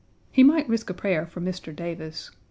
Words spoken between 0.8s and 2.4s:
a prayer for Mr. Davis.